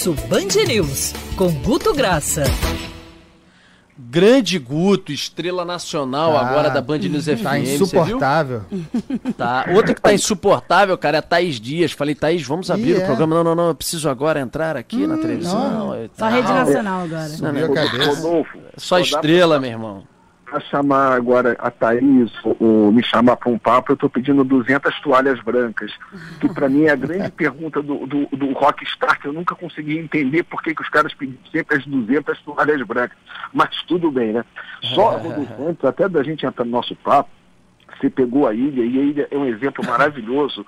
[0.00, 2.44] Almoço Band News, com Guto Graça.
[3.98, 7.42] Grande Guto, estrela nacional tá, agora da Band News FM.
[7.42, 8.62] Tá insuportável.
[9.36, 9.66] Tá.
[9.74, 11.92] Outra que tá insuportável, cara, é a Thaís Dias.
[11.92, 13.04] Falei, Thaís, vamos abrir o é.
[13.04, 13.34] programa.
[13.34, 15.70] Não, não, não, eu preciso agora entrar aqui hum, na televisão.
[15.70, 16.08] Não.
[16.16, 17.28] Só rede nacional agora.
[17.38, 20.09] Não, não, Rodolfo, Só estrela, meu irmão
[20.50, 25.00] para chamar agora a Thaís, ou, me chamar para um papo, eu estou pedindo 200
[25.00, 25.92] toalhas brancas,
[26.40, 29.96] que para mim é a grande pergunta do, do, do Rockstar, que eu nunca consegui
[29.96, 33.16] entender por que, que os caras pedem sempre as 200 toalhas brancas.
[33.54, 34.44] Mas tudo bem, né?
[34.82, 37.30] Só, Rodolfo, antes até da gente entrar no nosso papo,
[38.00, 40.66] você pegou a ilha, e a ilha é um exemplo maravilhoso,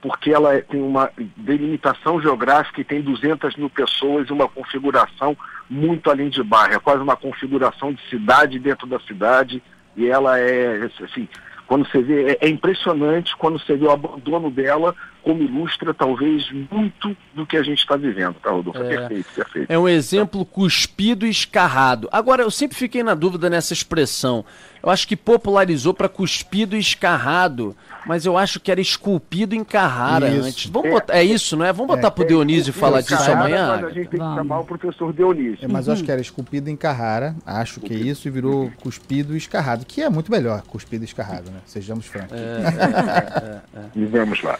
[0.00, 5.36] porque ela é, tem uma delimitação geográfica e tem 200 mil pessoas e uma configuração
[5.68, 9.62] muito além de bairro, é quase uma configuração de cidade dentro da cidade,
[9.96, 11.28] e ela é, assim,
[11.66, 16.52] quando você vê, é, é impressionante quando você vê o abandono dela, como ilustra talvez
[16.70, 18.78] muito do que a gente está vivendo, tá, Rodolfo?
[18.82, 19.72] É, perfeito, perfeito.
[19.72, 22.08] É um exemplo cuspido e escarrado.
[22.12, 24.44] Agora, eu sempre fiquei na dúvida nessa expressão.
[24.82, 27.74] Eu acho que popularizou para cuspido e escarrado,
[28.06, 30.46] mas eu acho que era esculpido em Carrara isso.
[30.46, 30.66] antes.
[30.70, 31.72] Vamos é, botar, é isso, não é?
[31.72, 33.76] Vamos botar é, para o Dionísio é, falar disso amanhã?
[33.80, 35.64] Mas a gente tem que chamar o professor Dionísio.
[35.64, 38.70] É, mas eu acho que era esculpido em Carrara, acho que é isso, e virou
[38.82, 41.60] cuspido e escarrado, que é muito melhor, cuspido e escarrado, né?
[41.64, 42.38] Sejamos francos.
[42.38, 43.60] É,
[43.96, 44.58] e vamos lá.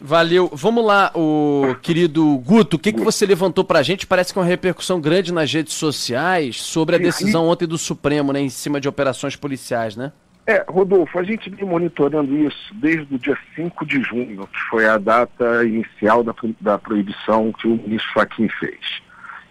[0.00, 0.50] Valeu.
[0.52, 4.06] Vamos lá, o querido Guto, o que, que você levantou para a gente?
[4.06, 8.32] Parece que é uma repercussão grande nas redes sociais sobre a decisão ontem do Supremo,
[8.32, 10.12] né, em cima de operações policiais, né?
[10.46, 14.86] É, Rodolfo, a gente vem monitorando isso desde o dia 5 de junho, que foi
[14.88, 19.00] a data inicial da, da proibição que o ministro Fachin fez.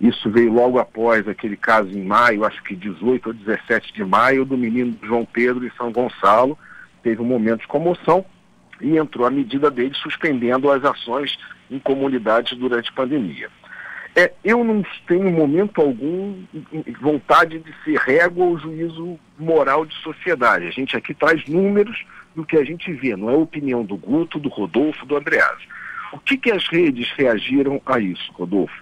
[0.02, 4.46] Isso veio logo após aquele caso em maio, acho que 18 ou 17 de maio,
[4.46, 6.58] do menino João Pedro em São Gonçalo.
[7.04, 8.26] Teve um momento de comoção,
[8.82, 11.38] e entrou a medida dele suspendendo as ações
[11.70, 13.50] em comunidades durante a pandemia.
[14.16, 16.44] É, eu não tenho momento algum
[17.00, 20.68] vontade de ser régua ou juízo moral de sociedade.
[20.68, 22.04] A gente aqui traz números
[22.36, 25.58] do que a gente vê, não é a opinião do Guto, do Rodolfo, do Andreas.
[26.12, 28.74] O que, que as redes reagiram a isso, Rodolfo?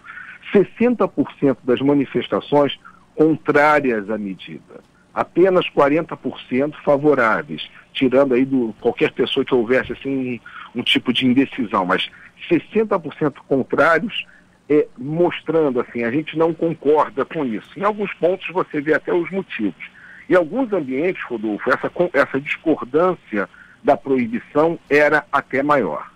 [0.53, 2.79] 60% das manifestações
[3.15, 4.81] contrárias à medida,
[5.17, 10.39] apenas 40% favoráveis tirando aí do qualquer pessoa que houvesse assim
[10.75, 12.07] um, um tipo de indecisão, mas
[12.47, 14.27] 60% contrários,
[14.69, 17.67] é, mostrando assim, a gente não concorda com isso.
[17.75, 19.83] Em alguns pontos você vê até os motivos.
[20.29, 23.49] Em alguns ambientes, Rodolfo, essa, essa discordância
[23.83, 26.11] da proibição era até maior.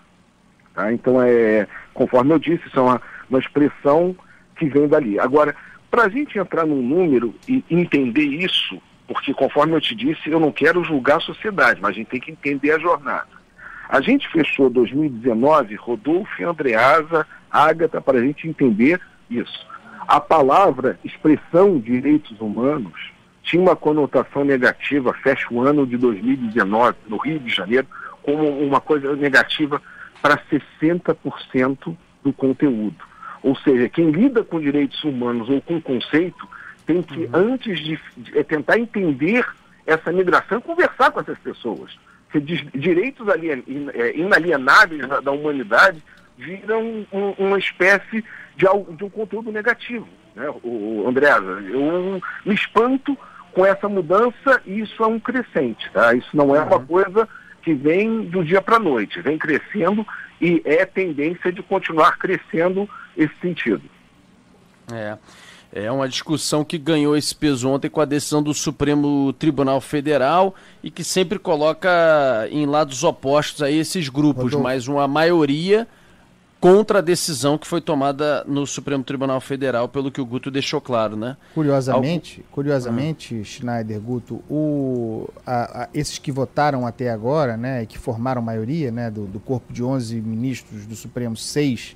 [0.75, 0.93] Tá?
[0.93, 4.15] Então, é, conforme eu disse, isso é uma, uma expressão
[4.57, 5.19] que vem dali.
[5.19, 5.55] Agora,
[5.89, 8.79] para a gente entrar num número e entender isso,
[9.11, 12.19] porque, conforme eu te disse, eu não quero julgar a sociedade, mas a gente tem
[12.21, 13.27] que entender a jornada.
[13.89, 19.67] A gente fechou 2019, Rodolfo e Andreasa, Ágata, para a gente entender isso.
[20.07, 23.11] A palavra expressão direitos humanos
[23.43, 27.87] tinha uma conotação negativa, fecha o ano de 2019, no Rio de Janeiro,
[28.23, 29.81] como uma coisa negativa
[30.21, 33.03] para 60% do conteúdo.
[33.43, 36.47] Ou seja, quem lida com direitos humanos ou com conceito
[36.85, 37.29] tem que, uhum.
[37.33, 39.45] antes de, de, é tentar entender
[39.85, 41.97] essa migração, conversar com essas pessoas.
[42.29, 42.39] Porque
[42.73, 46.01] direitos alien, é, inalienáveis da, da, humanidade
[46.37, 48.23] viram um, uma espécie
[48.55, 48.65] de,
[48.95, 50.07] de, um conteúdo negativo.
[50.35, 50.49] Né?
[50.63, 53.17] O, o Andreasa, eu me espanto
[53.51, 55.89] com essa mudança e isso é um crescente.
[55.91, 56.13] Tá?
[56.13, 56.85] Isso não é uma uhum.
[56.85, 57.27] coisa
[57.61, 60.05] que vem do dia para a noite, vem crescendo
[60.39, 63.83] e é tendência de continuar crescendo esse sentido.
[64.91, 65.17] É.
[65.73, 70.53] É uma discussão que ganhou esse peso ontem com a decisão do Supremo Tribunal Federal
[70.83, 71.89] e que sempre coloca
[72.51, 74.63] em lados opostos a esses grupos, Rodolfo.
[74.63, 75.87] mas uma maioria
[76.59, 80.79] contra a decisão que foi tomada no Supremo Tribunal Federal, pelo que o Guto deixou
[80.79, 81.35] claro, né?
[81.55, 82.49] Curiosamente, Algo...
[82.51, 83.43] curiosamente.
[83.43, 89.09] Schneider, Guto, o, a, a, esses que votaram até agora, né, que formaram maioria, né,
[89.09, 91.95] do, do corpo de 11 ministros do Supremo, seis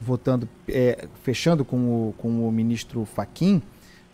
[0.00, 3.62] votando, é, fechando com o, com o ministro Faquim,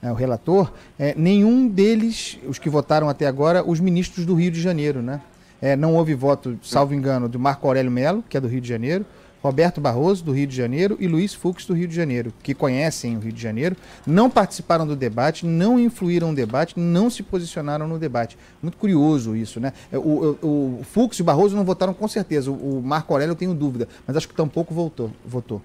[0.03, 4.51] é, o relator, é, nenhum deles, os que votaram até agora, os ministros do Rio
[4.51, 5.21] de Janeiro, né?
[5.61, 8.69] É, não houve voto, salvo engano, de Marco Aurélio Melo, que é do Rio de
[8.69, 9.07] Janeiro,
[9.43, 13.17] Roberto Barroso, do Rio de Janeiro, e Luiz Fux, do Rio de Janeiro, que conhecem
[13.17, 17.89] o Rio de Janeiro, não participaram do debate, não influíram no debate, não se posicionaram
[17.89, 18.39] no debate.
[18.63, 19.73] Muito curioso isso, né?
[19.91, 23.13] É, o, o, o Fux e o Barroso não votaram com certeza, o, o Marco
[23.13, 25.11] Aurélio eu tenho dúvida, mas acho que tampouco votou.
[25.27, 25.61] votou.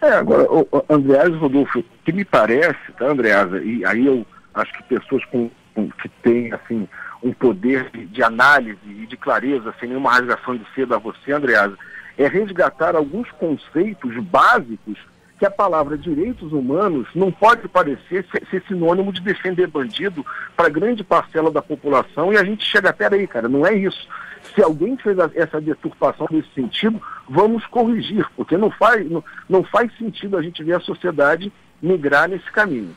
[0.00, 0.46] É, agora,
[0.90, 5.90] Andreas Rodolfo, que me parece, tá, Andreasa, e aí eu acho que pessoas com, com
[5.90, 6.86] que têm, assim,
[7.22, 11.32] um poder de, de, análise e de clareza, sem nenhuma rasgação de seda a você,
[11.32, 11.76] Andreasa,
[12.16, 14.98] é resgatar alguns conceitos básicos
[15.38, 20.24] que a palavra direitos humanos não pode parecer ser, ser sinônimo de defender bandido
[20.56, 24.08] para grande parcela da população e a gente chega, peraí, cara, não é isso.
[24.54, 29.90] Se alguém fez essa deturpação nesse sentido, vamos corrigir, porque não faz, não, não faz
[29.98, 31.52] sentido a gente ver a sociedade
[31.82, 32.94] migrar nesse caminho.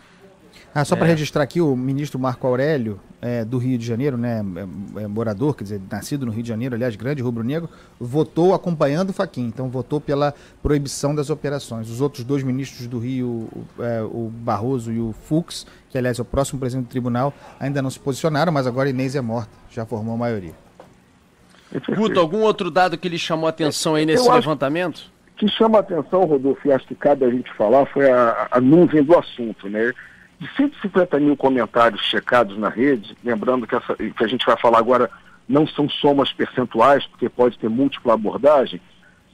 [0.73, 0.97] Ah, só é.
[0.97, 4.43] para registrar aqui, o ministro Marco Aurélio, é, do Rio de Janeiro, né,
[4.95, 7.69] é, é, morador, quer dizer, nascido no Rio de Janeiro, aliás, grande rubro-negro,
[7.99, 11.89] votou acompanhando o Faquin, então votou pela proibição das operações.
[11.89, 16.19] Os outros dois ministros do Rio, o, é, o Barroso e o Fux, que aliás
[16.19, 19.51] é o próximo presidente do tribunal, ainda não se posicionaram, mas agora Inês é morta,
[19.71, 20.53] já formou a maioria.
[21.95, 25.11] Guto, algum outro dado que lhe chamou a atenção aí nesse levantamento?
[25.39, 28.59] que chama a atenção, Rodolfo, e acho que cabe a gente falar, foi a, a
[28.59, 29.93] nuvem do assunto, né?
[30.39, 34.79] De 150 mil comentários checados na rede, lembrando que, essa, que a gente vai falar
[34.79, 35.09] agora
[35.47, 38.79] não são somas percentuais, porque pode ter múltipla abordagem,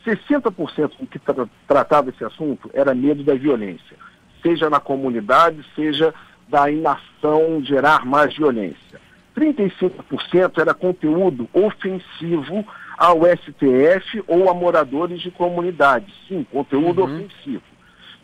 [0.06, 3.98] 60% do que tra tratava esse assunto era medo da violência,
[4.42, 6.14] seja na comunidade, seja
[6.48, 9.02] da inação gerar mais violência.
[9.36, 12.66] 35% era conteúdo ofensivo
[12.98, 16.14] ao STF ou a moradores de comunidade.
[16.28, 17.16] Sim, conteúdo uhum.
[17.16, 17.64] ofensivo.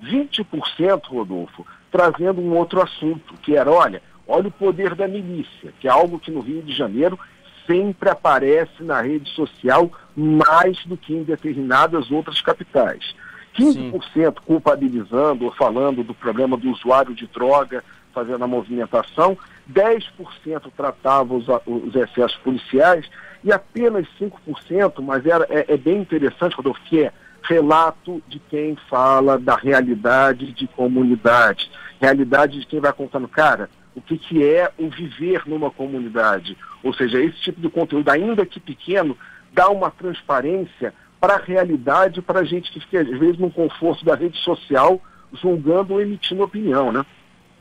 [0.02, 5.88] 20%, Rodolfo, trazendo um outro assunto, que era, olha, olha o poder da milícia, que
[5.88, 7.20] é algo que no Rio de Janeiro
[7.68, 13.14] sempre aparece na rede social mais do que em determinadas outras capitais.
[13.56, 14.32] 15% Sim.
[14.46, 17.84] culpabilizando ou falando do problema do usuário de droga
[18.14, 19.38] fazendo a movimentação,
[19.72, 23.10] 10% tratava os, os excessos policiais
[23.44, 27.10] e apenas 5%, mas era, é, é bem interessante, Rodolfo, que
[27.44, 34.02] relato de quem fala da realidade de comunidade, realidade de quem vai contando, cara, o
[34.02, 36.58] que, que é o viver numa comunidade.
[36.84, 39.18] Ou seja, esse tipo de conteúdo, ainda que pequeno,
[39.54, 44.04] dá uma transparência para a realidade, para a gente que fica, às vezes, no conforto
[44.06, 45.00] da rede social,
[45.34, 47.06] julgando ou emitindo opinião, né?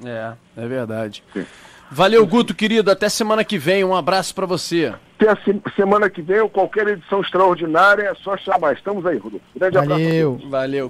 [0.05, 1.23] É, é verdade.
[1.33, 1.45] Sim.
[1.91, 2.91] Valeu, Guto, querido.
[2.91, 3.83] Até semana que vem.
[3.85, 4.95] Um abraço para você.
[5.19, 5.37] Até a
[5.75, 8.75] semana que vem ou qualquer edição extraordinária, é só chamar.
[8.75, 9.45] Estamos aí, Rodolfo.
[9.55, 10.33] Grande Valeu.
[10.35, 10.51] abraço.
[10.51, 10.89] Valeu.